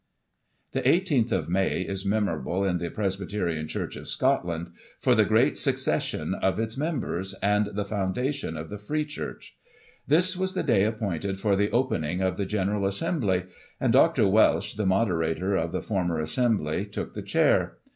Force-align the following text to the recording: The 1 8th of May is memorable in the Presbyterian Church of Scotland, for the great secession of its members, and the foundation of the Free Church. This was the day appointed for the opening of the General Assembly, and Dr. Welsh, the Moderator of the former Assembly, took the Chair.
The 0.71 0.79
1 0.81 0.89
8th 1.03 1.31
of 1.31 1.47
May 1.47 1.81
is 1.81 2.07
memorable 2.07 2.65
in 2.65 2.79
the 2.79 2.89
Presbyterian 2.89 3.67
Church 3.67 3.95
of 3.95 4.07
Scotland, 4.07 4.71
for 4.99 5.13
the 5.13 5.25
great 5.25 5.59
secession 5.59 6.33
of 6.33 6.57
its 6.57 6.75
members, 6.75 7.35
and 7.35 7.67
the 7.67 7.85
foundation 7.85 8.57
of 8.57 8.71
the 8.71 8.79
Free 8.79 9.05
Church. 9.05 9.55
This 10.07 10.35
was 10.35 10.55
the 10.55 10.63
day 10.63 10.85
appointed 10.85 11.39
for 11.39 11.55
the 11.55 11.69
opening 11.69 12.19
of 12.19 12.35
the 12.35 12.47
General 12.47 12.87
Assembly, 12.87 13.43
and 13.79 13.93
Dr. 13.93 14.27
Welsh, 14.27 14.73
the 14.73 14.87
Moderator 14.87 15.55
of 15.55 15.71
the 15.71 15.83
former 15.83 16.17
Assembly, 16.19 16.83
took 16.87 17.13
the 17.13 17.21
Chair. 17.21 17.77